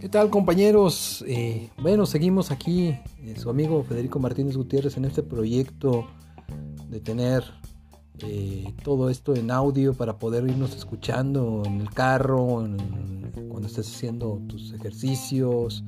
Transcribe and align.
¿Qué 0.00 0.08
tal 0.08 0.30
compañeros? 0.30 1.24
Eh, 1.26 1.70
bueno, 1.78 2.06
seguimos 2.06 2.50
aquí, 2.50 2.88
eh, 2.88 3.34
su 3.36 3.50
amigo 3.50 3.82
Federico 3.82 4.18
Martínez 4.20 4.56
Gutiérrez, 4.56 4.96
en 4.96 5.06
este 5.06 5.22
proyecto 5.22 6.06
de 6.88 7.00
tener 7.00 7.42
eh, 8.20 8.72
todo 8.84 9.10
esto 9.10 9.34
en 9.34 9.50
audio 9.50 9.94
para 9.94 10.18
poder 10.18 10.48
irnos 10.48 10.76
escuchando 10.76 11.62
en 11.64 11.80
el 11.80 11.90
carro, 11.90 12.68
cuando 13.48 13.66
estés 13.66 13.88
haciendo 13.88 14.40
tus 14.46 14.72
ejercicios 14.72 15.82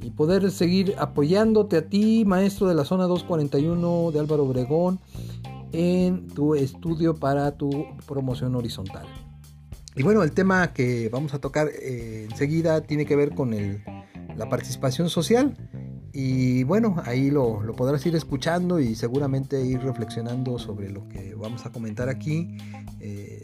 y 0.00 0.10
poder 0.10 0.50
seguir 0.52 0.94
apoyándote 0.98 1.78
a 1.78 1.88
ti, 1.88 2.24
maestro 2.24 2.68
de 2.68 2.74
la 2.74 2.84
zona 2.84 3.04
241 3.04 4.12
de 4.12 4.20
Álvaro 4.20 4.44
Obregón, 4.44 5.00
en 5.72 6.28
tu 6.28 6.54
estudio 6.54 7.14
para 7.16 7.56
tu 7.56 7.70
promoción 8.06 8.54
horizontal. 8.54 9.06
Y 9.94 10.02
bueno, 10.02 10.22
el 10.22 10.32
tema 10.32 10.72
que 10.74 11.08
vamos 11.08 11.32
a 11.32 11.38
tocar 11.38 11.68
eh, 11.68 12.26
enseguida 12.30 12.82
tiene 12.82 13.06
que 13.06 13.16
ver 13.16 13.34
con 13.34 13.52
la 14.36 14.48
participación 14.48 15.08
social. 15.08 15.56
Y 16.12 16.64
bueno, 16.64 16.96
ahí 17.04 17.30
lo, 17.30 17.60
podrás 17.76 18.04
ir 18.06 18.14
escuchando 18.16 18.80
y 18.80 18.94
seguramente 18.94 19.64
ir 19.64 19.80
reflexionando 19.80 20.58
sobre 20.58 20.90
lo 20.90 21.08
que 21.08 21.34
vamos 21.34 21.66
a 21.66 21.72
comentar 21.72 22.08
aquí. 22.08 22.56
Eh, 23.00 23.42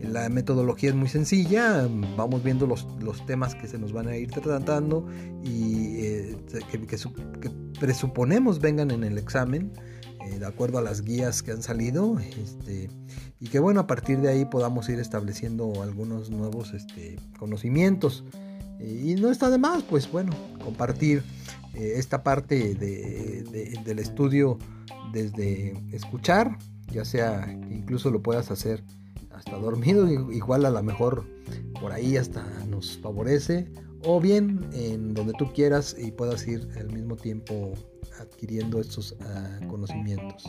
la 0.00 0.28
metodología 0.28 0.90
es 0.90 0.94
muy 0.94 1.08
sencilla, 1.08 1.88
vamos 2.16 2.42
viendo 2.42 2.66
los, 2.66 2.86
temas 3.26 3.54
que 3.54 3.66
se 3.66 3.78
nos 3.78 3.92
van 3.92 4.08
a 4.08 4.16
ir 4.16 4.30
tratando 4.30 5.06
y 5.42 5.96
eh, 5.98 6.36
que, 6.70 6.80
que, 6.86 7.50
presuponemos 7.80 8.60
vengan 8.60 8.90
en 8.90 9.04
el 9.04 9.18
examen 9.18 9.72
de 10.38 10.46
acuerdo 10.46 10.78
a 10.78 10.82
las 10.82 11.02
guías 11.02 11.42
que 11.42 11.52
han 11.52 11.62
salido. 11.62 12.18
Este, 12.18 12.90
y 13.40 13.48
que 13.48 13.58
bueno, 13.58 13.80
a 13.80 13.86
partir 13.86 14.20
de 14.20 14.28
ahí 14.28 14.44
podamos 14.44 14.88
ir 14.88 14.98
estableciendo 14.98 15.82
algunos 15.82 16.30
nuevos 16.30 16.74
este, 16.74 17.16
conocimientos. 17.38 18.24
y 18.80 19.14
no 19.14 19.30
está 19.30 19.50
de 19.50 19.58
más, 19.58 19.82
pues 19.82 20.10
bueno, 20.10 20.32
compartir 20.62 21.22
eh, 21.74 21.94
esta 21.96 22.22
parte 22.22 22.74
del 22.74 23.98
estudio 23.98 24.58
desde 25.12 25.76
escuchar, 25.92 26.58
ya 26.90 27.04
sea 27.04 27.44
que 27.44 27.74
incluso 27.74 28.10
lo 28.10 28.22
puedas 28.22 28.50
hacer 28.50 28.82
hasta 29.30 29.56
dormido, 29.56 30.10
igual 30.32 30.64
a 30.64 30.70
lo 30.70 30.82
mejor 30.82 31.24
por 31.80 31.92
ahí 31.92 32.16
hasta 32.16 32.44
nos 32.68 32.98
favorece, 32.98 33.70
o 34.04 34.20
bien 34.20 34.68
en 34.72 35.14
donde 35.14 35.32
tú 35.38 35.52
quieras 35.52 35.96
y 35.98 36.12
puedas 36.12 36.46
ir 36.46 36.68
al 36.76 36.92
mismo 36.92 37.16
tiempo 37.16 37.72
adquiriendo 38.20 38.80
estos 38.80 39.16
ah, 39.20 39.60
conocimientos. 39.68 40.44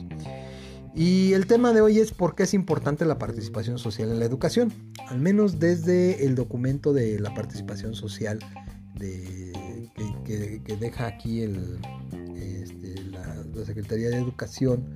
Y 0.95 1.33
el 1.33 1.45
tema 1.45 1.71
de 1.71 1.81
hoy 1.81 1.99
es 1.99 2.11
por 2.11 2.35
qué 2.35 2.43
es 2.43 2.53
importante 2.53 3.05
la 3.05 3.17
participación 3.17 3.77
social 3.77 4.09
en 4.09 4.19
la 4.19 4.25
educación, 4.25 4.73
al 5.07 5.19
menos 5.19 5.59
desde 5.59 6.25
el 6.25 6.35
documento 6.35 6.93
de 6.93 7.19
la 7.19 7.33
participación 7.33 7.93
social 7.93 8.39
que, 10.25 10.77
deja 10.79 11.07
aquí 11.07 11.41
el, 11.41 11.79
este, 12.35 13.03
la, 13.03 13.65
Secretaría 13.65 14.09
de 14.09 14.17
Educación 14.17 14.95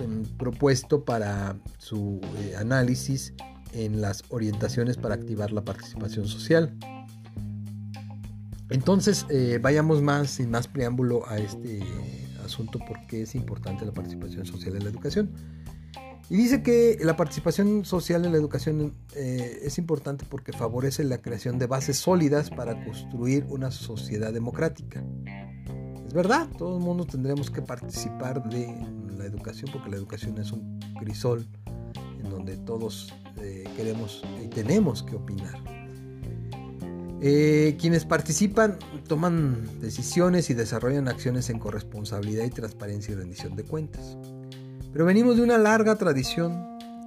em, 0.00 0.24
propuesto 0.36 1.04
para 1.04 1.56
su 1.78 2.20
eh, 2.38 2.54
análisis 2.56 3.34
en 3.72 4.00
las 4.00 4.22
orientaciones 4.28 4.96
para 4.96 5.14
activar 5.14 5.52
la 5.52 5.64
participación 5.64 6.26
social. 6.26 6.76
Entonces, 8.70 9.26
eh, 9.30 9.58
vayamos 9.60 10.02
más, 10.02 10.30
sin 10.30 10.50
más 10.50 10.68
preámbulo, 10.68 11.28
a 11.28 11.38
este 11.38 11.80
asunto 12.44 12.78
porque 12.86 13.22
es 13.22 13.34
importante 13.34 13.84
la 13.84 13.92
participación 13.92 14.46
social 14.46 14.76
en 14.76 14.84
la 14.84 14.90
educación. 14.90 15.30
Y 16.30 16.36
dice 16.36 16.62
que 16.62 16.98
la 17.02 17.16
participación 17.16 17.84
social 17.84 18.24
en 18.24 18.32
la 18.32 18.38
educación 18.38 18.94
eh, 19.14 19.60
es 19.62 19.76
importante 19.76 20.24
porque 20.28 20.52
favorece 20.52 21.04
la 21.04 21.18
creación 21.20 21.58
de 21.58 21.66
bases 21.66 21.98
sólidas 21.98 22.48
para 22.48 22.82
construir 22.82 23.44
una 23.50 23.70
sociedad 23.70 24.32
democrática. 24.32 25.04
Es 26.06 26.14
verdad, 26.14 26.48
todo 26.56 26.78
el 26.78 26.82
mundo 26.82 27.04
tendremos 27.04 27.50
que 27.50 27.60
participar 27.60 28.42
de 28.48 28.74
la 29.18 29.26
educación 29.26 29.70
porque 29.70 29.90
la 29.90 29.96
educación 29.96 30.38
es 30.38 30.50
un 30.50 30.78
crisol 30.98 31.46
en 32.22 32.30
donde 32.30 32.56
todos 32.56 33.12
eh, 33.36 33.64
queremos 33.76 34.22
y 34.42 34.48
tenemos 34.48 35.02
que 35.02 35.16
opinar. 35.16 35.73
Eh, 37.26 37.78
quienes 37.80 38.04
participan 38.04 38.78
toman 39.08 39.80
decisiones 39.80 40.50
y 40.50 40.54
desarrollan 40.54 41.08
acciones 41.08 41.48
en 41.48 41.58
corresponsabilidad 41.58 42.44
y 42.44 42.50
transparencia 42.50 43.12
y 43.12 43.14
rendición 43.14 43.56
de 43.56 43.64
cuentas. 43.64 44.18
Pero 44.92 45.06
venimos 45.06 45.38
de 45.38 45.42
una 45.42 45.56
larga 45.56 45.96
tradición 45.96 46.52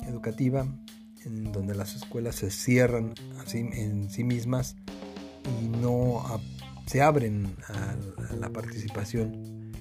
educativa 0.08 0.66
en 1.24 1.52
donde 1.52 1.76
las 1.76 1.94
escuelas 1.94 2.34
se 2.34 2.50
cierran 2.50 3.14
en 3.54 4.10
sí 4.10 4.24
mismas 4.24 4.76
y 5.62 5.68
no 5.68 6.24
se 6.88 7.04
abren 7.04 7.56
a, 7.68 8.34
la 8.34 8.50
participación, 8.50 9.72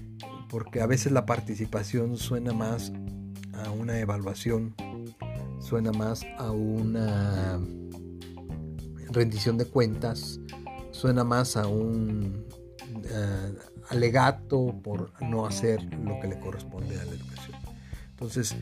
porque 0.50 0.82
a 0.82 0.86
veces 0.86 1.12
la 1.12 1.24
participación 1.24 2.18
suena 2.18 2.52
más 2.52 2.92
a 3.54 3.70
una 3.70 3.98
evaluación, 4.00 4.74
suena 5.60 5.92
más 5.92 6.26
a 6.36 6.50
una 6.50 7.58
rendición 9.16 9.56
de 9.56 9.64
cuentas, 9.64 10.38
suena 10.90 11.24
más 11.24 11.56
a 11.56 11.66
un 11.66 12.44
eh, 13.04 13.54
alegato 13.88 14.78
por 14.82 15.10
no 15.22 15.46
hacer 15.46 15.82
lo 16.04 16.20
que 16.20 16.28
le 16.28 16.38
corresponde 16.38 17.00
a 17.00 17.04
la 17.04 17.12
educación. 17.12 17.56
Entonces, 18.10 18.56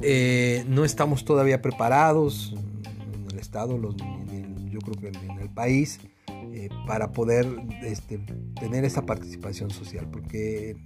eh, 0.00 0.64
no 0.66 0.84
estamos 0.84 1.24
todavía 1.24 1.60
preparados 1.62 2.54
en 2.54 3.30
el 3.30 3.38
Estado, 3.38 3.78
los, 3.78 3.96
yo 3.96 4.80
creo 4.80 4.94
que 4.94 5.08
en 5.08 5.38
el 5.38 5.50
país, 5.50 6.00
eh, 6.26 6.68
para 6.86 7.12
poder 7.12 7.46
este, 7.82 8.18
tener 8.58 8.84
esa 8.84 9.04
participación 9.04 9.70
social, 9.70 10.08
porque 10.10 10.76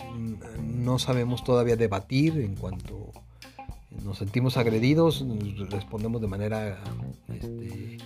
no 0.62 0.98
sabemos 0.98 1.44
todavía 1.44 1.76
debatir 1.76 2.38
en 2.38 2.56
cuanto 2.56 3.12
nos 4.04 4.18
sentimos 4.18 4.56
agredidos, 4.56 5.24
respondemos 5.70 6.20
de 6.20 6.26
manera 6.26 6.82
este, 7.28 7.98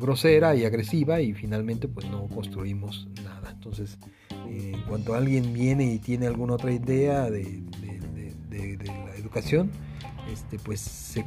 grosera 0.00 0.54
y 0.54 0.64
agresiva 0.64 1.20
y 1.20 1.32
finalmente 1.32 1.88
pues 1.88 2.08
no 2.10 2.26
construimos 2.28 3.08
nada. 3.24 3.50
Entonces, 3.50 3.98
en 4.48 4.80
cuanto 4.82 5.14
alguien 5.14 5.52
viene 5.52 5.92
y 5.92 5.98
tiene 5.98 6.26
alguna 6.26 6.54
otra 6.54 6.72
idea 6.72 7.30
de, 7.30 7.62
la 8.50 9.16
educación, 9.16 9.70
este, 10.32 10.58
pues 10.58 10.80
se, 10.80 11.24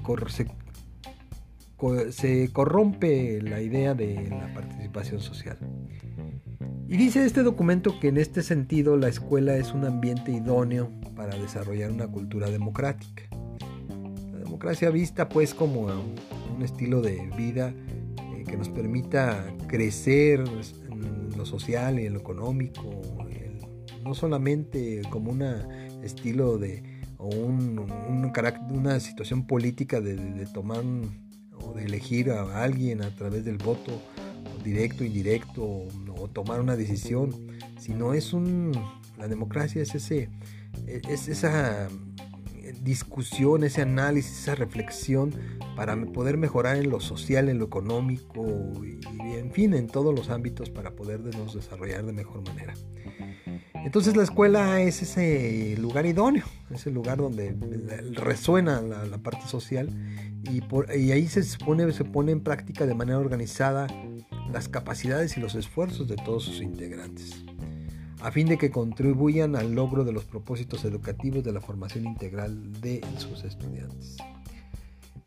se, 2.11 2.51
corrompe 2.51 3.41
la 3.41 3.61
idea 3.61 3.93
de 3.93 4.29
la 4.29 4.53
participación 4.53 5.21
social. 5.21 5.57
Y 6.87 6.97
dice 6.97 7.25
este 7.25 7.41
documento 7.41 7.99
que 7.99 8.09
en 8.09 8.17
este 8.17 8.43
sentido 8.43 8.95
la 8.95 9.07
escuela 9.07 9.55
es 9.57 9.73
un 9.73 9.85
ambiente 9.85 10.31
idóneo 10.31 10.91
para 11.15 11.35
desarrollar 11.35 11.91
una 11.91 12.07
cultura 12.07 12.49
democrática. 12.49 13.23
La 14.31 14.39
democracia 14.39 14.91
vista 14.91 15.27
pues 15.27 15.55
como 15.55 15.87
un 16.55 16.61
estilo 16.61 17.01
de 17.01 17.27
vida 17.35 17.73
que 18.45 18.57
nos 18.57 18.69
permita 18.69 19.45
crecer 19.67 20.43
en 20.89 21.37
lo 21.37 21.45
social 21.45 21.99
y 21.99 22.05
en 22.05 22.13
lo 22.13 22.19
económico, 22.19 23.01
no 24.03 24.13
solamente 24.13 25.01
como 25.09 25.31
un 25.31 25.41
estilo 26.03 26.57
de 26.57 26.83
o 27.17 27.27
un, 27.27 27.79
una 28.69 28.99
situación 28.99 29.47
política 29.47 29.99
de, 29.99 30.45
tomar 30.53 30.83
o 31.59 31.73
de 31.73 31.85
elegir 31.85 32.29
a 32.31 32.63
alguien 32.63 33.01
a 33.01 33.15
través 33.15 33.43
del 33.43 33.57
voto 33.57 34.01
directo, 34.63 35.03
indirecto 35.03 35.63
o, 35.63 36.27
tomar 36.29 36.59
una 36.59 36.75
decisión, 36.75 37.31
sino 37.79 38.13
es 38.13 38.33
un 38.33 38.71
la 39.17 39.27
democracia 39.27 39.81
es 39.81 39.95
ese 39.95 40.29
es 40.87 41.27
esa 41.27 41.87
discusión, 42.81 43.63
ese 43.63 43.81
análisis, 43.81 44.39
esa 44.39 44.55
reflexión 44.55 45.33
para 45.75 45.95
poder 46.05 46.37
mejorar 46.37 46.77
en 46.77 46.89
lo 46.89 46.99
social, 46.99 47.49
en 47.49 47.59
lo 47.59 47.65
económico 47.65 48.45
y, 48.83 48.99
en 49.37 49.51
fin, 49.51 49.73
en 49.73 49.87
todos 49.87 50.13
los 50.13 50.29
ámbitos 50.29 50.69
para 50.69 50.91
podernos 50.91 51.53
desarrollar 51.53 52.05
de 52.05 52.13
mejor 52.13 52.43
manera. 52.43 52.73
Entonces 53.73 54.15
la 54.15 54.23
escuela 54.23 54.81
es 54.81 55.01
ese 55.03 55.75
lugar 55.77 56.05
idóneo, 56.05 56.45
ese 56.71 56.89
lugar 56.89 57.17
donde 57.17 57.55
resuena 58.13 58.81
la, 58.81 59.17
parte 59.19 59.47
social 59.47 59.89
y, 60.43 60.61
y 60.97 61.11
ahí 61.11 61.27
se 61.27 61.43
pone, 61.63 61.91
se 61.91 62.03
pone 62.03 62.31
en 62.31 62.41
práctica 62.41 62.87
de 62.87 62.95
manera 62.95 63.19
organizada 63.19 63.87
las 64.51 64.69
capacidades 64.69 65.37
y 65.37 65.39
los 65.39 65.53
esfuerzos 65.53 66.07
de 66.07 66.15
todos 66.15 66.43
sus 66.43 66.61
integrantes 66.61 67.45
a 68.25 68.31
fin 68.31 68.47
de 68.47 68.57
que 68.57 68.71
contribuyan 68.71 69.55
al 69.55 69.75
logro 69.75 70.03
de 70.03 70.11
los 70.11 70.25
propósitos 70.25 70.83
educativos 70.83 71.43
de 71.43 71.53
la 71.53 71.61
formación 71.61 72.07
integral 72.07 72.81
de 72.81 73.01
sus 73.19 73.43
estudiantes. 73.43 74.17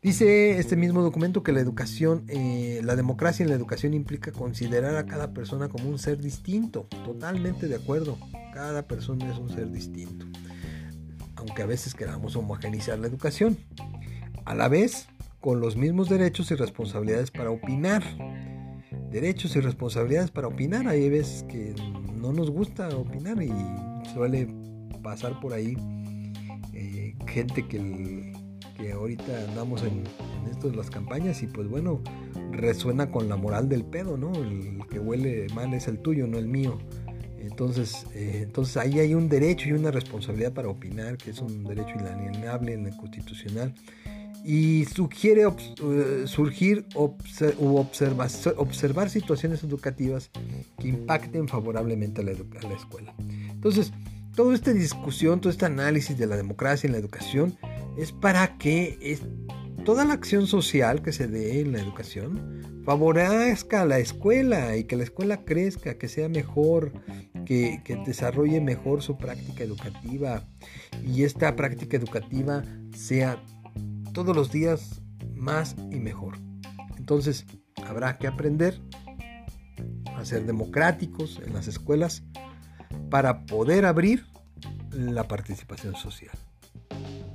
Dice 0.01 0.59
este 0.59 0.75
mismo 0.75 1.01
documento 1.01 1.41
que 1.41 1.53
la 1.53 1.61
educación, 1.61 2.25
eh, 2.27 2.81
la 2.83 2.97
democracia 2.97 3.43
en 3.43 3.49
la 3.49 3.55
educación 3.55 3.93
implica 3.93 4.33
considerar 4.33 4.97
a 4.97 5.05
cada 5.05 5.31
persona 5.33 5.69
como 5.69 5.89
un 5.89 5.97
ser 5.97 6.19
distinto, 6.19 6.87
totalmente 7.05 7.69
de 7.69 7.75
acuerdo, 7.75 8.17
cada 8.53 8.85
persona 8.85 9.31
es 9.31 9.39
un 9.39 9.49
ser 9.49 9.71
distinto, 9.71 10.25
aunque 11.37 11.61
a 11.61 11.67
veces 11.67 11.95
queramos 11.95 12.35
homogenizar 12.35 12.99
la 12.99 13.07
educación. 13.07 13.57
a 14.43 14.55
la 14.55 14.67
vez 14.67 15.07
con 15.39 15.61
los 15.61 15.77
mismos 15.77 16.09
derechos 16.09 16.51
y 16.51 16.55
responsabilidades 16.55 17.31
para 17.31 17.49
opinar. 17.49 18.03
Derechos 19.09 19.55
y 19.55 19.61
responsabilidades 19.61 20.31
para 20.31 20.47
opinar. 20.47 20.87
Hay 20.87 21.09
veces 21.09 21.43
que 21.43 21.75
no 22.19 22.33
nos 22.33 22.51
gusta 22.51 22.89
opinar 22.89 23.41
y 23.41 23.51
suele 24.13 24.47
pasar 25.01 25.39
por 25.39 25.53
ahí 25.53 25.75
eh, 26.73 27.15
gente 27.27 27.67
que, 27.67 28.33
que, 28.77 28.91
ahorita 28.91 29.45
andamos 29.49 29.83
en, 29.83 30.03
en 30.63 30.77
las 30.77 30.89
campañas 30.89 31.41
y 31.41 31.47
pues 31.47 31.67
bueno, 31.67 32.01
resuena 32.51 33.11
con 33.11 33.29
la 33.29 33.37
moral 33.37 33.69
del 33.69 33.83
pedo, 33.83 34.17
¿no? 34.17 34.33
El 34.33 34.79
que 34.89 34.99
huele 34.99 35.47
mal 35.53 35.73
es 35.73 35.87
el 35.87 35.99
tuyo, 35.99 36.27
no 36.27 36.37
el 36.37 36.47
mío. 36.47 36.77
Entonces, 37.39 38.05
eh, 38.13 38.41
entonces 38.43 38.77
ahí 38.77 38.99
hay 38.99 39.13
un 39.13 39.29
derecho 39.29 39.69
y 39.69 39.71
una 39.71 39.91
responsabilidad 39.91 40.53
para 40.53 40.69
opinar, 40.69 41.17
que 41.17 41.31
es 41.31 41.39
un 41.39 41.63
derecho 41.63 41.95
inalienable 41.99 42.73
en 42.73 42.85
el 42.85 42.95
constitucional. 42.95 43.73
Y 44.43 44.85
sugiere 44.85 45.43
eh, 45.43 46.23
surgir 46.25 46.85
observar 46.95 49.09
situaciones 49.09 49.63
educativas 49.63 50.31
que 50.79 50.87
impacten 50.87 51.47
favorablemente 51.47 52.21
a 52.21 52.23
la, 52.23 52.31
a 52.31 52.67
la 52.67 52.75
escuela. 52.75 53.13
Entonces, 53.51 53.91
toda 54.35 54.55
esta 54.55 54.71
discusión, 54.71 55.41
todo 55.41 55.51
este 55.51 55.65
análisis 55.65 56.17
de 56.17 56.25
la 56.25 56.37
democracia 56.37 56.87
en 56.87 56.93
la 56.93 56.99
educación 56.99 57.57
es 57.97 58.11
para 58.11 58.57
que 58.57 59.19
toda 59.83 60.05
la 60.05 60.13
acción 60.13 60.47
social 60.47 61.01
que 61.01 61.11
se 61.11 61.27
dé 61.27 61.61
en 61.61 61.73
la 61.73 61.79
educación 61.79 62.81
favorezca 62.85 63.81
a 63.81 63.85
la 63.85 63.99
escuela 63.99 64.77
y 64.77 64.85
que 64.85 64.95
la 64.95 65.03
escuela 65.03 65.43
crezca, 65.43 65.97
que 65.97 66.07
sea 66.07 66.29
mejor, 66.29 66.93
que, 67.45 67.81
desarrolle 68.05 68.61
mejor 68.61 69.01
su 69.01 69.17
práctica 69.17 69.63
educativa 69.63 70.47
y 71.05 71.23
esta 71.23 71.55
práctica 71.55 71.97
educativa 71.97 72.63
sea 72.95 73.43
todos 74.13 74.35
los 74.35 74.51
días 74.51 75.01
más 75.35 75.75
y 75.91 75.99
mejor. 75.99 76.37
Entonces 76.97 77.45
habrá 77.87 78.17
que 78.17 78.27
aprender 78.27 78.79
a 80.15 80.25
ser 80.25 80.45
democráticos 80.45 81.39
en 81.45 81.53
las 81.53 81.67
escuelas 81.67 82.23
para 83.09 83.45
poder 83.45 83.85
abrir 83.85 84.25
la 84.91 85.27
participación 85.27 85.95
social. 85.95 86.35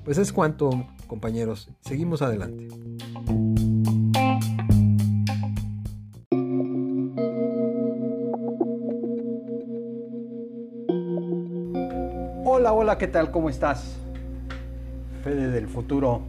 Pues 0.04 0.18
es 0.18 0.32
cuanto, 0.32 0.86
compañeros. 1.06 1.70
Seguimos 1.80 2.20
adelante. 2.20 2.68
Hola, 12.44 12.72
hola, 12.72 12.98
¿qué 12.98 13.08
tal? 13.08 13.30
¿Cómo 13.30 13.48
estás? 13.48 13.96
Fede 15.22 15.50
del 15.50 15.68
futuro 15.68 16.22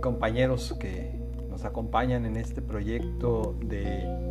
compañeros 0.00 0.74
que 0.78 1.12
nos 1.50 1.64
acompañan 1.64 2.26
en 2.26 2.36
este 2.36 2.62
proyecto 2.62 3.56
de 3.60 4.30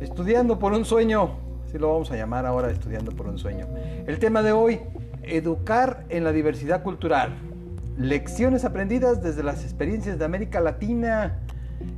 Estudiando 0.00 0.58
por 0.58 0.72
un 0.72 0.86
sueño, 0.86 1.36
así 1.66 1.76
lo 1.78 1.92
vamos 1.92 2.10
a 2.10 2.16
llamar 2.16 2.46
ahora 2.46 2.70
Estudiando 2.70 3.12
por 3.12 3.26
un 3.26 3.38
sueño. 3.38 3.66
El 4.06 4.18
tema 4.18 4.42
de 4.42 4.52
hoy, 4.52 4.80
educar 5.22 6.06
en 6.08 6.24
la 6.24 6.32
diversidad 6.32 6.82
cultural. 6.82 7.34
Lecciones 7.98 8.64
aprendidas 8.64 9.22
desde 9.22 9.42
las 9.42 9.62
experiencias 9.62 10.18
de 10.18 10.24
América 10.24 10.60
Latina 10.60 11.38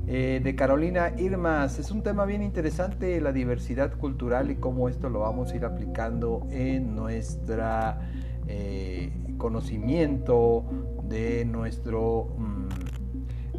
eh, 0.08 0.41
de 0.43 0.56
Carolina 0.56 1.12
Irmas. 1.17 1.79
Es 1.79 1.91
un 1.91 2.03
tema 2.03 2.25
bien 2.25 2.43
interesante, 2.43 3.20
la 3.20 3.32
diversidad 3.32 3.97
cultural 3.97 4.50
y 4.50 4.56
cómo 4.56 4.88
esto 4.88 5.08
lo 5.08 5.20
vamos 5.20 5.53
a 5.53 5.56
ir 5.56 5.65
aplicando 5.65 6.47
en 6.50 6.97
nuestra 6.97 8.00
eh, 8.49 9.12
conocimiento, 9.38 10.65
de 11.05 11.44
nuestro 11.44 12.35
mm, 12.37 12.51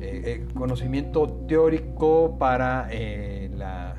eh, 0.03 0.45
conocimiento 0.53 1.27
teórico 1.47 2.37
para 2.37 2.89
la 3.55 3.95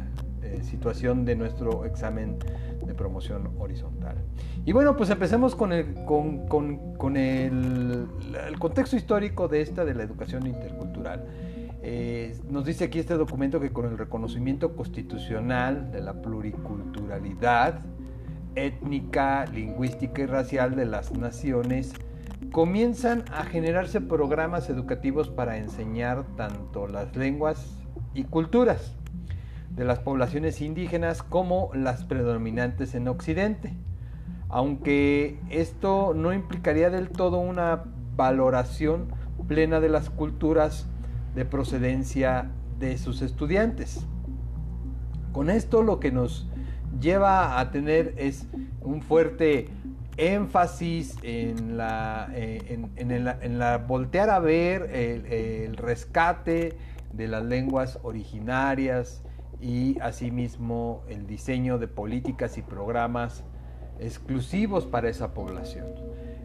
situación 0.63 1.25
de 1.25 1.37
nuestro 1.37 1.85
examen 1.85 2.39
de 2.87 2.95
promoción 2.95 3.51
horizontal. 3.59 4.17
Y 4.65 4.73
bueno, 4.73 4.97
pues 4.97 5.11
empecemos 5.11 5.55
con 5.55 5.73
el, 5.73 5.95
con, 6.07 7.17
el, 7.17 8.09
contexto 8.59 8.97
histórico 8.97 9.49
de 9.49 9.61
esta 9.61 9.85
de 9.85 9.95
la 9.95 10.03
educación 10.03 10.47
intercultural. 10.47 11.25
Eh, 11.83 12.37
nos 12.49 12.65
dice 12.65 12.85
aquí 12.85 12.99
este 12.99 13.15
documento 13.15 13.61
que 13.61 13.71
con 13.71 13.85
el 13.87 13.99
reconocimiento 13.99 14.75
constitucional 14.75 15.91
de 15.93 16.01
la 16.01 16.15
pluriculturalidad 16.15 17.83
étnica, 18.55 19.45
lingüística 19.47 20.23
y 20.23 20.27
racial 20.27 20.77
de 20.77 20.87
las 20.87 21.13
naciones, 21.13 21.93
comienzan 22.53 23.25
a 23.33 23.45
generarse 23.45 24.01
programas 24.01 24.71
educativos 24.71 25.29
para 25.29 25.59
enseñar 25.59 26.25
tanto 26.37 26.87
las 26.87 27.17
lenguas 27.17 27.79
y 28.15 28.25
culturas 28.25 28.95
de 29.71 29.85
las 29.85 29.99
poblaciones 29.99 30.61
indígenas 30.61 31.23
como 31.23 31.71
las 31.75 32.05
predominantes 32.05 32.95
en 32.95 33.09
Occidente, 33.09 33.75
aunque 34.49 35.41
esto 35.51 36.13
no 36.15 36.33
implicaría 36.33 36.91
del 36.91 37.09
todo 37.09 37.39
una 37.39 37.85
valoración 38.17 39.09
plena 39.49 39.81
de 39.81 39.89
las 39.89 40.11
culturas 40.11 40.87
de 41.35 41.45
procedencia 41.45 42.51
de 42.79 42.99
sus 42.99 43.23
estudiantes. 43.23 44.07
Con 45.33 45.51
esto 45.51 45.83
lo 45.83 45.99
que 45.99 46.13
nos 46.13 46.49
lleva 47.01 47.59
a 47.59 47.71
tener 47.73 48.15
es 48.17 48.47
un 48.81 49.03
fuerte 49.03 49.69
énfasis 50.17 51.17
en 51.23 51.77
la, 51.77 52.29
eh, 52.35 52.81
en, 52.97 53.59
la 53.59 53.79
voltear 53.79 54.31
a 54.31 54.39
ver 54.39 54.91
el 54.93 55.77
rescate 55.77 56.77
de 57.13 57.29
las 57.29 57.45
lenguas 57.45 57.99
originarias, 58.03 59.25
y 59.65 59.99
asimismo 60.01 61.03
el 61.09 61.27
diseño 61.27 61.79
de 61.79 61.89
políticas 61.89 62.59
y 62.59 62.63
programas 62.63 63.45
exclusivos 63.99 64.85
para 64.85 65.09
esa 65.09 65.33
población. 65.33 65.87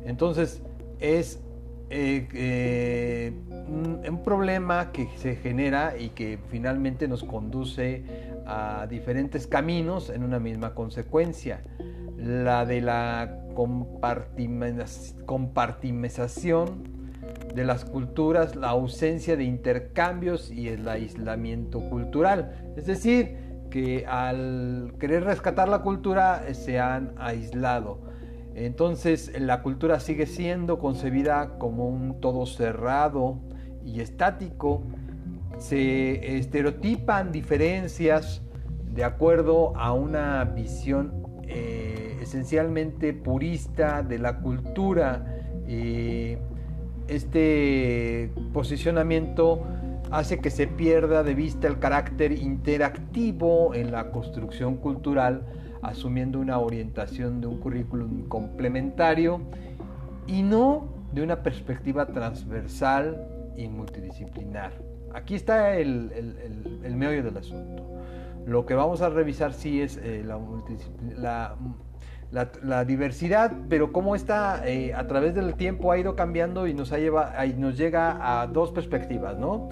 Entonces 0.05 0.61
es 1.01 1.41
eh, 1.89 2.29
eh, 2.33 3.33
un, 3.67 4.21
problema 4.23 4.91
que 4.93 5.09
se 5.17 5.35
genera 5.35 5.97
y 5.97 6.09
que 6.09 6.39
finalmente 6.49 7.07
nos 7.07 7.23
conduce 7.23 8.03
a 8.45 8.87
diferentes 8.89 9.47
caminos 9.47 10.09
en 10.09 10.23
una 10.23 10.39
misma 10.39 10.73
consecuencia. 10.73 11.63
La 12.21 12.65
de 12.65 12.81
la 12.81 13.37
compartimización 15.25 16.99
de 17.53 17.65
las 17.65 17.85
culturas, 17.85 18.55
la 18.55 18.69
ausencia 18.69 19.35
de 19.35 19.43
intercambios 19.43 20.51
y 20.51 20.67
el 20.69 20.87
aislamiento 20.87 21.81
cultural. 21.89 22.73
Es 22.77 22.85
decir, 22.85 23.37
que 23.69 24.05
al 24.07 24.93
querer 24.99 25.23
rescatar 25.23 25.69
la 25.69 25.79
cultura 25.79 26.43
eh, 26.47 26.53
se 26.53 26.79
han 26.79 27.13
aislado. 27.17 28.01
Entonces 28.55 29.31
la 29.39 29.61
cultura 29.61 29.99
sigue 29.99 30.25
siendo 30.25 30.79
concebida 30.79 31.57
como 31.59 31.87
un 31.87 32.19
todo 32.19 32.45
cerrado 32.45 33.39
y 33.85 34.01
estático. 34.01 34.83
Se 35.57 36.37
estereotipan 36.37 37.31
diferencias 37.31 38.41
de 38.91 39.03
acuerdo 39.03 39.77
a 39.77 39.93
una 39.93 40.43
visión 40.43 41.23
eh, 41.47 41.88
esencialmente 42.21 43.13
purista 43.13 44.03
de 44.03 44.19
la 44.19 44.39
cultura. 44.39 45.25
Este 47.07 48.31
posicionamiento 48.53 49.63
hace 50.11 50.39
que 50.39 50.49
se 50.49 50.67
pierda 50.67 51.23
de 51.23 51.33
vista 51.33 51.67
el 51.67 51.79
carácter 51.79 52.31
interactivo 52.31 53.73
en 53.73 53.91
la 53.91 54.11
construcción 54.11 54.77
cultural, 54.77 55.43
asumiendo 55.81 56.39
una 56.39 56.59
orientación 56.59 57.41
de 57.41 57.47
un 57.47 57.59
currículum 57.59 58.27
complementario 58.27 59.41
y 60.27 60.41
no 60.41 60.87
de 61.13 61.23
una 61.23 61.41
perspectiva 61.41 62.07
transversal 62.07 63.27
y 63.55 63.67
multidisciplinar. 63.67 64.71
Aquí 65.13 65.35
está 65.35 65.75
el, 65.75 66.11
meollo 66.95 67.23
del 67.23 67.37
asunto. 67.37 67.85
Lo 68.45 68.65
que 68.65 68.73
vamos 68.73 69.01
a 69.01 69.09
revisar 69.09 69.53
sí 69.53 69.81
es 69.81 69.97
eh, 69.97 70.23
la, 70.25 70.39
la 71.17 71.55
la, 72.31 72.85
diversidad, 72.85 73.51
pero 73.69 73.91
cómo 73.91 74.15
está 74.15 74.67
eh, 74.67 74.93
a 74.93 75.07
través 75.07 75.33
del 75.33 75.55
tiempo 75.55 75.91
ha 75.91 75.97
ido 75.97 76.15
cambiando 76.15 76.67
y 76.67 76.73
nos, 76.73 76.91
ha 76.91 76.99
lleva, 76.99 77.33
nos 77.57 77.77
llega 77.77 78.41
a 78.41 78.47
dos 78.47 78.71
perspectivas, 78.71 79.37
¿no? 79.37 79.69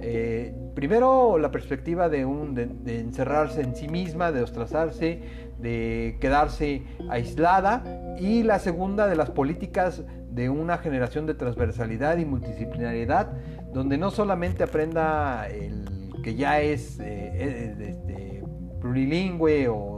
Eh, 0.00 0.54
primero, 0.74 1.38
la 1.38 1.50
perspectiva 1.50 2.08
de, 2.08 2.24
un, 2.24 2.54
de, 2.54 3.00
encerrarse 3.00 3.62
en 3.62 3.74
sí 3.74 3.88
misma, 3.88 4.30
de 4.30 4.42
ostrazarse, 4.42 5.22
de 5.58 6.16
quedarse 6.20 6.82
aislada, 7.08 7.82
y 8.18 8.42
la 8.42 8.58
segunda, 8.58 9.08
de 9.08 9.16
las 9.16 9.30
políticas 9.30 10.04
de 10.30 10.50
una 10.50 10.78
generación 10.78 11.26
de 11.26 11.34
transversalidad 11.34 12.18
y 12.18 12.24
multidisciplinariedad, 12.24 13.32
donde 13.72 13.98
no 13.98 14.10
solamente 14.10 14.62
aprenda 14.62 15.48
el 15.48 15.86
que 16.22 16.34
ya 16.34 16.60
es 16.60 17.00
eh, 17.00 17.74
este, 17.80 18.44
plurilingüe 18.80 19.68
o 19.68 19.95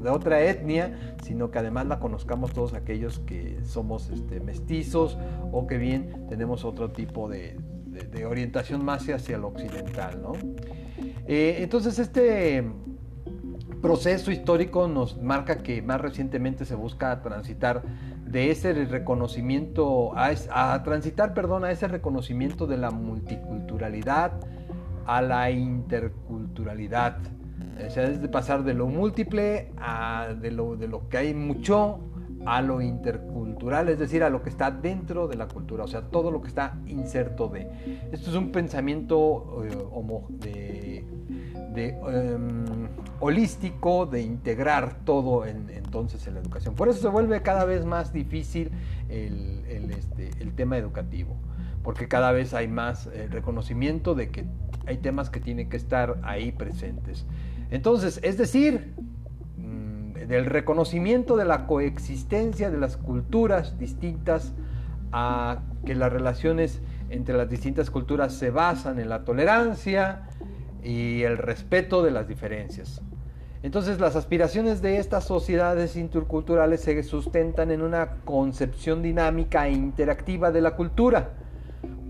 de 0.00 0.10
otra 0.10 0.42
etnia, 0.42 1.16
sino 1.22 1.50
que 1.50 1.58
además 1.58 1.86
la 1.86 1.98
conozcamos 1.98 2.52
todos 2.52 2.74
aquellos 2.74 3.18
que 3.20 3.58
somos 3.64 4.10
este, 4.10 4.40
mestizos 4.40 5.18
o 5.52 5.66
que 5.66 5.78
bien 5.78 6.26
tenemos 6.28 6.64
otro 6.64 6.90
tipo 6.90 7.28
de, 7.28 7.58
orientación 8.26 8.84
más 8.84 9.08
hacia 9.08 9.38
lo 9.38 9.48
occidental. 9.48 10.20
¿no? 10.22 10.32
Eh, 11.26 11.58
entonces 11.60 11.98
este 11.98 12.64
proceso 13.80 14.30
histórico 14.30 14.88
nos 14.88 15.20
marca 15.20 15.58
que 15.58 15.80
más 15.82 16.00
recientemente 16.00 16.64
se 16.64 16.74
busca 16.74 17.22
transitar 17.22 17.82
de 18.26 18.50
ese 18.50 18.72
reconocimiento, 18.84 20.12
a, 20.16 20.82
transitar, 20.84 21.34
perdón, 21.34 21.64
a 21.64 21.70
ese 21.70 21.88
reconocimiento 21.88 22.66
de 22.66 22.76
la 22.76 22.90
multiculturalidad 22.90 24.32
a 25.06 25.22
la 25.22 25.50
interculturalidad. 25.50 27.18
O 27.86 27.90
sea, 27.90 28.04
es 28.04 28.20
de 28.22 28.28
pasar 28.28 28.64
de 28.64 28.74
lo 28.74 28.86
múltiple 28.86 29.72
a 29.78 30.34
de 30.40 30.50
lo, 30.50 30.76
de 30.76 30.88
lo 30.88 31.08
que 31.08 31.18
hay 31.18 31.34
mucho 31.34 32.00
a 32.46 32.62
lo 32.62 32.80
intercultural, 32.80 33.88
es 33.88 33.98
decir, 33.98 34.22
a 34.22 34.30
lo 34.30 34.42
que 34.42 34.48
está 34.48 34.70
dentro 34.70 35.28
de 35.28 35.36
la 35.36 35.46
cultura, 35.46 35.84
o 35.84 35.88
sea, 35.88 36.02
todo 36.02 36.30
lo 36.30 36.40
que 36.40 36.48
está 36.48 36.78
inserto 36.86 37.48
de. 37.48 37.68
Esto 38.12 38.30
es 38.30 38.36
un 38.36 38.50
pensamiento 38.50 39.62
eh, 40.44 41.04
de, 41.74 41.88
em, 41.88 42.88
holístico, 43.20 44.06
de 44.06 44.22
integrar 44.22 45.04
todo 45.04 45.44
en, 45.44 45.68
entonces 45.70 46.26
en 46.26 46.34
la 46.34 46.40
educación. 46.40 46.74
Por 46.74 46.88
eso 46.88 47.00
se 47.00 47.08
vuelve 47.08 47.42
cada 47.42 47.64
vez 47.64 47.84
más 47.84 48.12
difícil 48.12 48.70
el, 49.08 49.90
este, 49.90 50.30
tema 50.56 50.78
educativo, 50.78 51.36
porque 51.82 52.08
cada 52.08 52.32
vez 52.32 52.54
hay 52.54 52.68
más 52.68 53.06
eh, 53.06 53.28
reconocimiento 53.30 54.14
de 54.14 54.30
que 54.30 54.46
hay 54.86 54.98
temas 54.98 55.30
que 55.30 55.40
tienen 55.40 55.68
que 55.68 55.76
estar 55.76 56.18
ahí 56.22 56.52
presentes. 56.52 57.26
Entonces, 57.70 58.20
es 58.22 58.36
decir, 58.36 58.94
del 59.56 60.46
reconocimiento 60.46 61.36
de 61.36 61.44
la 61.44 61.66
coexistencia 61.66 62.70
de 62.70 62.78
las 62.78 62.96
culturas 62.96 63.78
distintas, 63.78 64.52
a 65.12 65.62
que 65.84 65.94
las 65.94 66.12
relaciones 66.12 66.80
entre 67.08 67.36
las 67.36 67.48
distintas 67.48 67.90
culturas 67.90 68.32
se 68.32 68.50
basan 68.50 69.00
en 69.00 69.08
la 69.08 69.24
tolerancia 69.24 70.28
y 70.82 71.22
el 71.22 71.36
respeto 71.36 72.02
de 72.02 72.12
las 72.12 72.28
diferencias. 72.28 73.02
Entonces 73.62 74.00
las 74.00 74.16
aspiraciones 74.16 74.80
de 74.80 74.98
estas 74.98 75.24
sociedades 75.24 75.96
interculturales 75.96 76.80
se 76.80 77.02
sustentan 77.02 77.70
en 77.70 77.82
una 77.82 78.16
concepción 78.24 79.02
dinámica 79.02 79.66
e 79.66 79.72
interactiva 79.72 80.50
de 80.50 80.62
la 80.62 80.76
cultura, 80.76 81.30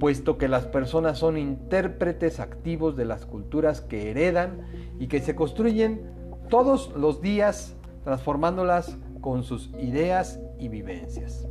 puesto 0.00 0.36
que 0.38 0.48
las 0.48 0.64
personas 0.64 1.18
son 1.18 1.38
intérpretes 1.38 2.40
activos 2.40 2.96
de 2.96 3.04
las 3.04 3.24
culturas 3.26 3.80
que 3.80 4.10
heredan 4.10 4.62
y 4.98 5.06
que 5.06 5.20
se 5.20 5.36
construyen 5.36 6.10
todos 6.48 6.92
los 6.96 7.20
días 7.22 7.76
transformándolas 8.02 8.96
con 9.20 9.44
sus 9.44 9.70
ideas 9.78 10.40
y 10.58 10.68
vivencias. 10.68 11.46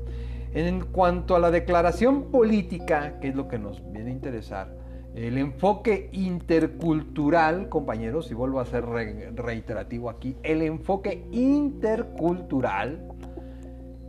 En 0.54 0.82
cuanto 0.82 1.36
a 1.36 1.40
la 1.40 1.52
declaración 1.52 2.32
política, 2.32 3.20
que 3.22 3.30
es 3.30 3.36
lo 3.36 3.48
que 3.48 3.60
nos 3.60 3.82
viene 3.92 4.10
a 4.10 4.14
interesar, 4.14 4.76
el 5.16 5.38
enfoque 5.38 6.10
intercultural, 6.12 7.70
compañeros, 7.70 8.32
y 8.32 8.34
vuelvo 8.34 8.60
a 8.60 8.66
ser 8.66 8.84
reiterativo 8.86 10.10
aquí, 10.10 10.36
el 10.44 10.64
enfoque 10.64 11.26
intercultural 11.32 13.08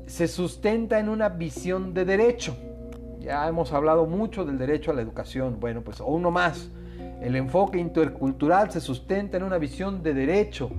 se 0.06 0.28
sustenta 0.28 0.98
en 0.98 1.08
una 1.08 1.28
visión 1.28 1.94
de 1.94 2.04
derecho. 2.04 2.56
Ya 3.20 3.46
hemos 3.46 3.72
hablado 3.72 4.06
mucho 4.06 4.44
del 4.44 4.58
derecho 4.58 4.90
a 4.90 4.94
la 4.94 5.02
educación. 5.02 5.58
Bueno, 5.60 5.82
pues 5.82 6.00
uno 6.00 6.30
más. 6.30 6.70
El 7.20 7.36
enfoque 7.36 7.78
intercultural 7.78 8.70
se 8.70 8.80
sustenta 8.80 9.36
en 9.36 9.42
una 9.42 9.58
visión 9.58 10.02
de 10.02 10.14
derecho 10.14 10.70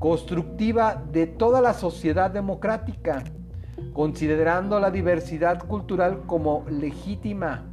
constructiva 0.00 1.00
de 1.12 1.26
toda 1.26 1.60
la 1.60 1.74
sociedad 1.74 2.30
democrática, 2.30 3.22
considerando 3.92 4.80
la 4.80 4.90
diversidad 4.90 5.64
cultural 5.64 6.22
como 6.26 6.64
legítima, 6.68 7.66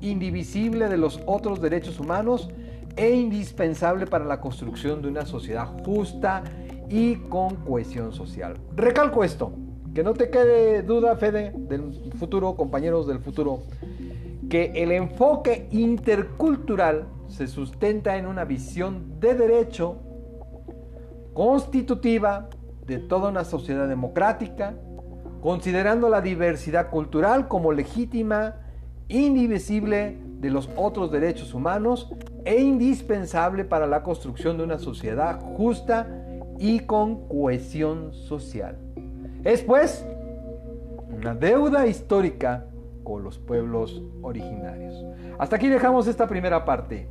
indivisible 0.00 0.88
de 0.88 0.96
los 0.96 1.20
otros 1.26 1.60
derechos 1.60 2.00
humanos 2.00 2.50
e 2.96 3.10
indispensable 3.10 4.06
para 4.06 4.24
la 4.24 4.40
construcción 4.40 5.02
de 5.02 5.08
una 5.08 5.26
sociedad 5.26 5.68
justa 5.84 6.42
y 6.88 7.16
con 7.16 7.56
cohesión 7.56 8.12
social. 8.12 8.56
Recalco 8.74 9.22
esto, 9.22 9.52
que 9.96 10.02
no 10.02 10.12
te 10.12 10.28
quede 10.28 10.82
duda, 10.82 11.16
Fede, 11.16 11.54
del 11.56 12.12
futuro, 12.18 12.54
compañeros 12.54 13.06
del 13.06 13.18
futuro, 13.18 13.62
que 14.50 14.70
el 14.74 14.92
enfoque 14.92 15.68
intercultural 15.70 17.06
se 17.28 17.46
sustenta 17.46 18.18
en 18.18 18.26
una 18.26 18.44
visión 18.44 19.18
de 19.20 19.32
derecho 19.32 19.96
constitutiva 21.32 22.50
de 22.86 22.98
toda 22.98 23.30
una 23.30 23.44
sociedad 23.44 23.88
democrática, 23.88 24.74
considerando 25.40 26.10
la 26.10 26.20
diversidad 26.20 26.90
cultural 26.90 27.48
como 27.48 27.72
legítima, 27.72 28.56
indivisible 29.08 30.18
de 30.40 30.50
los 30.50 30.68
otros 30.76 31.10
derechos 31.10 31.54
humanos 31.54 32.12
e 32.44 32.60
indispensable 32.60 33.64
para 33.64 33.86
la 33.86 34.02
construcción 34.02 34.58
de 34.58 34.64
una 34.64 34.78
sociedad 34.78 35.40
justa 35.40 36.06
y 36.58 36.80
con 36.80 37.26
cohesión 37.28 38.12
social. 38.12 38.85
Es 39.46 39.62
pues 39.62 40.04
una 41.08 41.32
deuda 41.36 41.86
histórica 41.86 42.64
con 43.04 43.22
los 43.22 43.38
pueblos 43.38 44.02
originarios. 44.20 45.04
Hasta 45.38 45.54
aquí 45.54 45.68
dejamos 45.68 46.08
esta 46.08 46.26
primera 46.26 46.64
parte. 46.64 47.06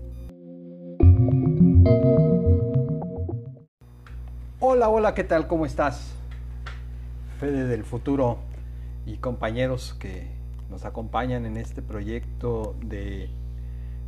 Hola, 4.59 4.89
hola, 4.89 5.13
¿qué 5.13 5.23
tal? 5.23 5.47
¿Cómo 5.47 5.65
estás? 5.65 6.13
Fede 7.39 7.67
del 7.67 7.85
futuro 7.85 8.39
y 9.05 9.15
compañeros 9.15 9.95
que 9.97 10.27
nos 10.69 10.83
acompañan 10.83 11.45
en 11.45 11.55
este 11.55 11.81
proyecto 11.81 12.75
de 12.81 13.29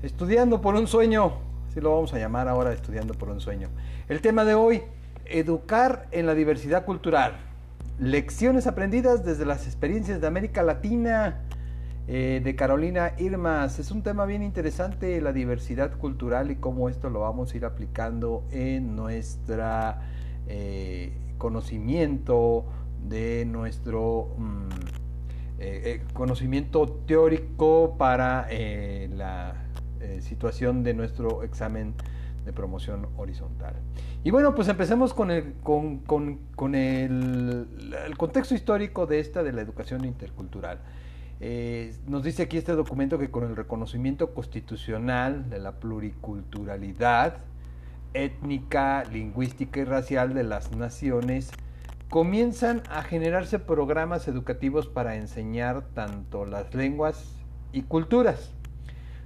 Estudiando 0.04 0.60
por 0.60 0.76
un 0.76 0.88
sueño, 0.88 1.32
así 1.70 1.80
lo 1.80 1.96
vamos 1.96 2.14
a 2.14 2.20
llamar 2.20 2.50
ahora 2.50 2.74
Estudiando 2.74 3.14
por 3.14 3.30
un 3.30 3.40
sueño. 3.40 3.70
El 4.10 4.20
tema 4.20 4.44
de 4.44 4.54
hoy, 4.54 4.84
educar 5.24 6.08
en 6.12 6.26
la 6.26 6.34
diversidad 6.34 6.84
cultural. 6.84 7.47
Lecciones 8.00 8.68
aprendidas 8.68 9.26
desde 9.26 9.44
las 9.44 9.66
experiencias 9.66 10.22
de 10.22 10.28
América 10.28 10.62
Latina 10.62 11.40
eh, 12.08 12.42
de 12.44 12.56
Carolina 12.56 13.14
Irmas. 13.18 13.80
Es 13.80 13.90
un 13.90 14.04
tema 14.04 14.28
bien 14.28 14.44
interesante, 14.44 15.20
la 15.20 15.34
diversidad 15.34 15.98
cultural 15.98 16.52
y 16.52 16.58
cómo 16.58 16.90
esto 16.90 17.10
lo 17.10 17.22
vamos 17.22 17.54
a 17.54 17.58
ir 17.58 17.66
aplicando 17.66 18.44
en 18.52 18.96
nuestra 18.96 20.02
eh, 20.48 21.12
conocimiento, 21.40 22.66
de 23.04 23.46
nuestro 23.46 24.36
mm, 24.38 24.70
eh, 25.58 26.04
conocimiento 26.14 26.88
teórico 27.08 27.96
para 27.98 28.48
la 29.10 29.56
situación 30.20 30.84
de 30.84 30.94
nuestro 30.94 31.42
examen 31.42 31.96
de 32.48 32.54
promoción 32.54 33.08
horizontal. 33.18 33.76
Y 34.24 34.32
bueno, 34.32 34.56
pues 34.56 34.68
empecemos 34.70 35.14
con 35.14 35.30
el, 35.30 35.54
con, 35.62 36.76
el, 36.76 37.68
contexto 38.18 38.56
histórico 38.56 39.06
de 39.06 39.20
esta 39.20 39.44
de 39.44 39.52
la 39.52 39.62
educación 39.62 40.06
intercultural. 40.06 40.80
nos 42.08 42.24
dice 42.24 42.44
aquí 42.44 42.58
este 42.58 42.72
documento 42.72 43.20
que 43.20 43.30
con 43.30 43.44
el 43.44 43.56
reconocimiento 43.56 44.34
constitucional 44.34 45.50
de 45.50 45.60
la 45.60 45.74
pluriculturalidad, 45.74 47.40
étnica, 48.14 49.04
lingüística 49.04 49.82
y 49.82 49.84
racial 49.84 50.34
de 50.34 50.44
las 50.44 50.72
naciones, 50.72 51.52
comienzan 52.10 52.82
a 52.90 53.04
generarse 53.04 53.60
programas 53.60 54.30
educativos 54.30 54.88
para 54.88 55.18
enseñar 55.18 55.84
tanto 55.94 56.46
las 56.46 56.74
lenguas 56.74 57.36
y 57.74 57.82
culturas 57.82 58.54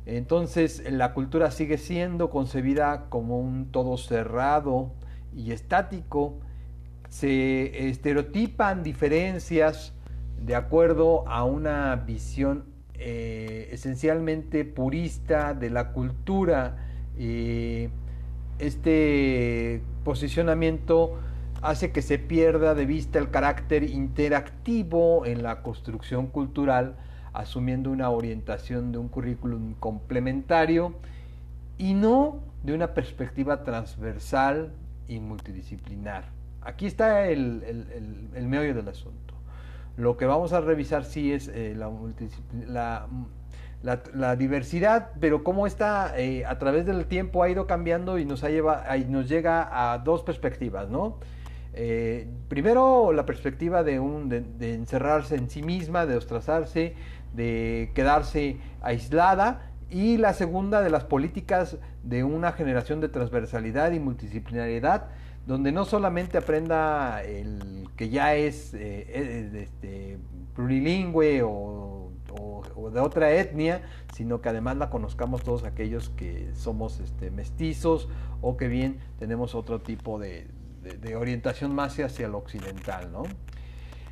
Entonces 0.05 0.83
la 0.91 1.13
cultura 1.13 1.49
sigue 1.51 1.77
siendo 1.77 2.29
concebida 2.29 3.05
como 3.09 3.39
un 3.39 3.71
todo 3.71 3.97
cerrado 3.97 4.91
y 5.35 5.51
estático. 5.51 6.39
Se 7.09 7.89
estereotipan 7.89 8.83
diferencias 8.83 9.93
de 10.39 10.55
acuerdo 10.55 11.27
a 11.27 11.43
una 11.43 11.95
visión 11.95 12.65
eh, 12.93 13.69
esencialmente 13.71 14.63
purista 14.63 15.53
de 15.53 15.69
la 15.69 15.91
cultura. 15.91 16.77
Eh, 17.17 17.89
este 18.59 19.81
posicionamiento 20.03 21.17
hace 21.61 21.91
que 21.91 22.01
se 22.01 22.19
pierda 22.19 22.75
de 22.75 22.85
vista 22.85 23.19
el 23.19 23.29
carácter 23.31 23.83
interactivo 23.83 25.25
en 25.25 25.43
la 25.43 25.61
construcción 25.61 26.27
cultural, 26.27 26.95
asumiendo 27.33 27.91
una 27.91 28.09
orientación 28.09 28.91
de 28.91 28.99
un 28.99 29.09
currículum 29.09 29.73
complementario 29.73 30.93
y 31.77 31.93
no 31.93 32.39
de 32.63 32.73
una 32.73 32.93
perspectiva 32.93 33.63
transversal 33.63 34.71
y 35.07 35.19
multidisciplinar. 35.19 36.25
Aquí 36.61 36.85
está 36.85 37.27
el, 37.27 37.61
meollo 38.47 38.73
del 38.73 38.87
asunto. 38.87 39.33
Lo 39.97 40.17
que 40.17 40.25
vamos 40.25 40.51
a 40.53 40.61
revisar 40.61 41.05
sí 41.05 41.31
es 41.31 41.47
eh, 41.47 41.73
la, 41.75 41.89
la 42.67 43.07
la, 43.83 44.35
diversidad, 44.35 45.11
pero 45.19 45.43
cómo 45.43 45.67
está 45.67 46.17
eh, 46.17 46.43
a 46.45 46.57
través 46.57 46.85
del 46.85 47.05
tiempo 47.05 47.43
ha 47.43 47.49
ido 47.49 47.67
cambiando 47.67 48.17
y 48.17 48.25
nos, 48.25 48.43
ha 48.43 48.49
lleva, 48.49 48.85
nos 49.07 49.29
llega 49.29 49.93
a 49.93 49.99
dos 49.99 50.23
perspectivas, 50.23 50.89
¿no? 50.89 51.19
Eh, 51.77 52.27
primero, 52.47 53.11
la 53.11 53.25
perspectiva 53.25 53.83
de, 53.83 53.99
un, 53.99 54.29
de, 54.29 54.73
encerrarse 54.73 55.35
en 55.35 55.49
sí 55.49 55.61
misma, 55.61 56.05
de 56.05 56.15
ostrazarse, 56.15 56.95
de 57.33 57.91
quedarse 57.93 58.57
aislada, 58.81 59.71
y 59.89 60.17
la 60.17 60.33
segunda 60.33 60.81
de 60.81 60.89
las 60.89 61.03
políticas 61.03 61.77
de 62.03 62.23
una 62.23 62.53
generación 62.53 63.01
de 63.01 63.09
transversalidad 63.09 63.91
y 63.91 63.99
multidisciplinariedad, 63.99 65.09
donde 65.45 65.71
no 65.71 65.85
solamente 65.85 66.37
aprenda 66.37 67.21
el 67.23 67.87
que 67.95 68.09
ya 68.09 68.35
es 68.35 68.73
eh, 68.73 69.51
este, 69.53 70.17
plurilingüe 70.55 71.43
o 71.43 72.04
o, 72.39 72.89
de 72.89 72.99
otra 72.99 73.31
etnia, 73.31 73.81
sino 74.13 74.41
que 74.41 74.49
además 74.49 74.77
la 74.77 74.89
conozcamos 74.89 75.43
todos 75.43 75.63
aquellos 75.63 76.09
que 76.09 76.51
somos 76.53 76.99
este, 76.99 77.31
mestizos 77.31 78.07
o 78.41 78.57
que 78.57 78.67
bien 78.67 78.99
tenemos 79.19 79.55
otro 79.55 79.81
tipo 79.81 80.19
de, 80.19 80.47
orientación 81.17 81.73
más 81.73 81.99
hacia 81.99 82.27
lo 82.27 82.37
occidental. 82.37 83.11
¿no? 83.11 83.23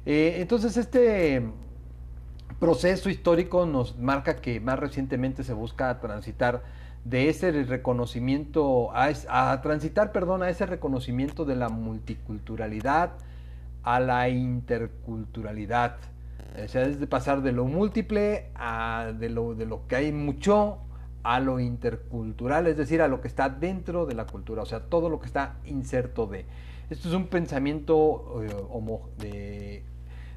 Eh, 0.06 0.38
entonces 0.40 0.76
este 0.78 1.44
proceso 2.60 3.10
histórico 3.10 3.66
nos 3.66 3.98
marca 4.00 4.38
que 4.38 4.60
más 4.60 4.80
recientemente 4.80 5.44
se 5.44 5.54
busca 5.54 6.00
transitar 6.00 6.64
de 7.06 7.30
ese 7.30 7.52
reconocimiento, 7.52 8.92
a, 8.96 9.12
a, 9.28 9.62
transitar, 9.62 10.12
perdón, 10.12 10.42
a 10.42 10.50
ese 10.50 10.66
reconocimiento 10.66 11.46
de 11.46 11.56
la 11.56 11.70
multiculturalidad 11.70 13.12
a 13.84 14.00
la 14.00 14.30
interculturalidad. 14.30 15.98
O 16.54 16.68
sea, 16.68 16.84
es 16.84 17.00
de 17.00 17.08
pasar 17.08 17.42
de 17.42 17.52
lo 17.52 17.66
múltiple 17.66 18.52
a 18.56 19.12
de 19.18 19.30
lo, 19.30 19.56
de 19.56 19.66
lo 19.66 19.88
que 19.88 19.96
hay 19.96 20.12
mucho 20.12 20.80
a 21.24 21.40
lo 21.40 21.60
intercultural, 21.60 22.68
es 22.68 22.78
decir, 22.78 23.02
a 23.02 23.08
lo 23.08 23.22
que 23.22 23.28
está 23.28 23.50
dentro 23.50 24.06
de 24.06 24.14
la 24.14 24.28
cultura, 24.28 24.62
o 24.62 24.66
sea, 24.66 24.82
todo 24.82 25.10
lo 25.10 25.20
que 25.20 25.26
está 25.26 25.56
inserto 25.66 26.28
de. 26.28 26.46
Esto 26.90 27.08
es 27.08 27.16
un 27.16 27.28
pensamiento 27.28 28.44
eh, 29.24 29.84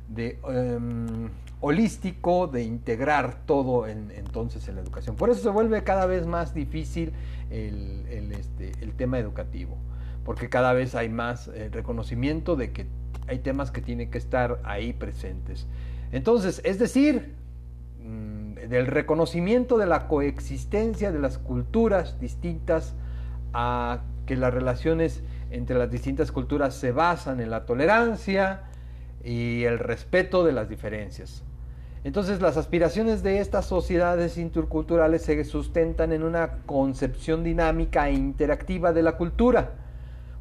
de, 0.08 0.38
em, 0.48 1.28
holístico, 1.60 2.46
de 2.46 2.62
integrar 2.62 3.42
todo 3.46 3.88
en, 3.88 4.12
entonces 4.12 4.66
en 4.68 4.76
la 4.76 4.82
educación. 4.82 5.16
Por 5.16 5.28
eso 5.28 5.42
se 5.42 5.50
vuelve 5.50 5.82
cada 5.82 6.06
vez 6.06 6.24
más 6.26 6.54
difícil 6.54 7.12
el, 7.50 8.06
el, 8.08 8.32
este, 8.32 8.72
el 8.80 8.94
tema 8.94 9.18
educativo, 9.18 9.76
porque 10.24 10.48
cada 10.48 10.72
vez 10.72 10.94
hay 10.94 11.08
más 11.08 11.48
eh, 11.48 11.68
reconocimiento 11.70 12.54
de 12.54 12.70
que 12.70 12.86
hay 13.26 13.40
temas 13.40 13.72
que 13.72 13.80
tienen 13.80 14.10
que 14.10 14.18
estar 14.18 14.60
ahí 14.64 14.92
presentes. 14.92 15.66
Entonces, 16.12 16.60
es 16.64 16.78
decir, 16.78 17.34
mm, 18.02 18.54
del 18.68 18.86
reconocimiento 18.86 19.78
de 19.78 19.86
la 19.86 20.08
coexistencia 20.08 21.12
de 21.12 21.18
las 21.18 21.38
culturas 21.38 22.20
distintas 22.20 22.94
a 23.52 24.00
que 24.26 24.36
las 24.36 24.52
relaciones 24.52 25.22
entre 25.50 25.78
las 25.78 25.90
distintas 25.90 26.32
culturas 26.32 26.74
se 26.74 26.92
basan 26.92 27.40
en 27.40 27.50
la 27.50 27.64
tolerancia 27.64 28.62
y 29.24 29.64
el 29.64 29.78
respeto 29.78 30.44
de 30.44 30.52
las 30.52 30.68
diferencias. 30.68 31.42
Entonces 32.04 32.40
las 32.40 32.56
aspiraciones 32.56 33.22
de 33.24 33.40
estas 33.40 33.66
sociedades 33.66 34.38
interculturales 34.38 35.22
se 35.22 35.42
sustentan 35.44 36.12
en 36.12 36.22
una 36.22 36.58
concepción 36.66 37.42
dinámica 37.42 38.08
e 38.08 38.12
interactiva 38.12 38.92
de 38.92 39.02
la 39.02 39.16
cultura, 39.16 39.72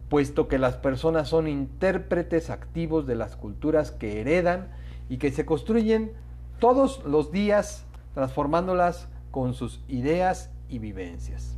puesto 0.09 0.47
que 0.47 0.59
las 0.59 0.75
personas 0.75 1.27
son 1.27 1.47
intérpretes 1.47 2.51
activos 2.51 3.07
de 3.07 3.15
las 3.15 3.35
culturas 3.35 3.89
que 3.89 4.21
heredan 4.21 4.67
y 5.09 5.17
que 5.17 5.31
se 5.31 5.45
construyen 5.45 6.11
todos 6.59 7.03
los 7.05 7.31
días 7.31 7.85
transformándolas 8.13 9.07
con 9.31 9.53
sus 9.53 9.81
ideas 9.87 10.49
y 10.69 10.79
vivencias. 10.79 11.57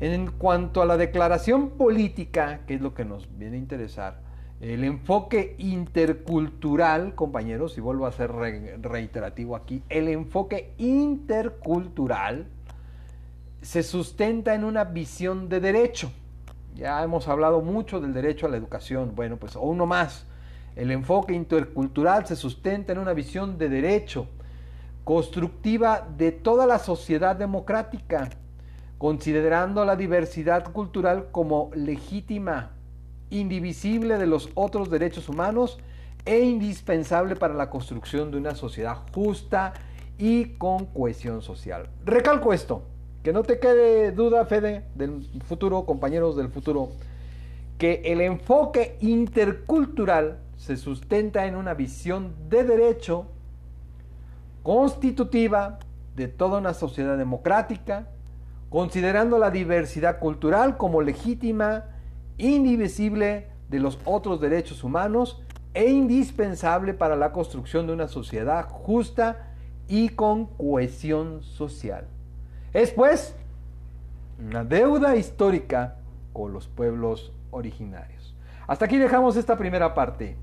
En 0.00 0.30
cuanto 0.30 0.80
a 0.80 0.86
la 0.86 0.96
declaración 0.96 1.70
política, 1.70 2.60
que 2.66 2.74
es 2.74 2.80
lo 2.80 2.94
que 2.94 3.04
nos 3.04 3.28
viene 3.38 3.56
a 3.56 3.60
interesar, 3.60 4.20
el 4.60 4.84
enfoque 4.84 5.54
intercultural, 5.58 7.14
compañeros, 7.14 7.78
y 7.78 7.80
vuelvo 7.80 8.06
a 8.06 8.12
ser 8.12 8.30
reiterativo 8.32 9.56
aquí, 9.56 9.82
el 9.88 10.08
enfoque 10.08 10.74
intercultural 10.78 12.46
se 13.62 13.82
sustenta 13.82 14.54
en 14.54 14.64
una 14.64 14.84
visión 14.84 15.48
de 15.48 15.60
derecho. 15.60 16.10
Ya 16.74 17.02
hemos 17.02 17.28
hablado 17.28 17.60
mucho 17.60 18.00
del 18.00 18.14
derecho 18.14 18.46
a 18.46 18.48
la 18.50 18.56
educación, 18.56 19.14
bueno, 19.14 19.36
pues 19.36 19.56
uno 19.56 19.86
más, 19.86 20.26
el 20.76 20.90
enfoque 20.90 21.34
intercultural 21.34 22.26
se 22.26 22.36
sustenta 22.36 22.92
en 22.92 22.98
una 22.98 23.12
visión 23.12 23.58
de 23.58 23.68
derecho, 23.68 24.26
constructiva 25.04 26.06
de 26.16 26.32
toda 26.32 26.66
la 26.66 26.78
sociedad 26.78 27.36
democrática, 27.36 28.30
considerando 28.98 29.84
la 29.84 29.96
diversidad 29.96 30.72
cultural 30.72 31.28
como 31.32 31.70
legítima, 31.74 32.70
indivisible 33.30 34.18
de 34.18 34.26
los 34.26 34.50
otros 34.54 34.90
derechos 34.90 35.28
humanos 35.28 35.78
e 36.24 36.40
indispensable 36.40 37.36
para 37.36 37.54
la 37.54 37.70
construcción 37.70 38.30
de 38.30 38.36
una 38.36 38.54
sociedad 38.54 38.98
justa 39.14 39.72
y 40.18 40.56
con 40.58 40.86
cohesión 40.86 41.40
social. 41.40 41.88
Recalco 42.04 42.52
esto, 42.52 42.82
que 43.22 43.32
no 43.32 43.42
te 43.42 43.58
quede 43.58 44.12
duda, 44.12 44.44
Fede, 44.46 44.84
del 44.94 45.26
futuro, 45.44 45.84
compañeros 45.86 46.36
del 46.36 46.48
futuro, 46.48 46.90
que 47.78 48.02
el 48.04 48.20
enfoque 48.20 48.96
intercultural 49.00 50.38
se 50.60 50.76
sustenta 50.76 51.46
en 51.46 51.56
una 51.56 51.72
visión 51.72 52.34
de 52.50 52.64
derecho 52.64 53.24
constitutiva 54.62 55.78
de 56.14 56.28
toda 56.28 56.58
una 56.58 56.74
sociedad 56.74 57.16
democrática, 57.16 58.08
considerando 58.68 59.38
la 59.38 59.50
diversidad 59.50 60.18
cultural 60.18 60.76
como 60.76 61.00
legítima, 61.00 61.84
indivisible 62.36 63.48
de 63.70 63.80
los 63.80 63.98
otros 64.04 64.38
derechos 64.38 64.84
humanos 64.84 65.42
e 65.72 65.88
indispensable 65.88 66.92
para 66.92 67.16
la 67.16 67.32
construcción 67.32 67.86
de 67.86 67.94
una 67.94 68.06
sociedad 68.06 68.68
justa 68.68 69.54
y 69.88 70.10
con 70.10 70.44
cohesión 70.44 71.42
social. 71.42 72.04
Es 72.74 72.90
pues 72.90 73.34
una 74.38 74.62
deuda 74.62 75.16
histórica 75.16 75.96
con 76.34 76.52
los 76.52 76.68
pueblos 76.68 77.32
originarios. 77.50 78.34
Hasta 78.66 78.84
aquí 78.84 78.98
dejamos 78.98 79.38
esta 79.38 79.56
primera 79.56 79.94
parte. 79.94 80.36